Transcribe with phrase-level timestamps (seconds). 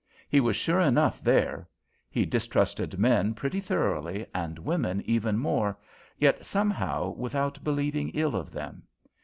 [0.29, 1.69] He was sure enough there.
[2.09, 5.77] He distrusted men pretty thoroughly and women even more,
[6.17, 8.81] yet somehow without believing ill of them.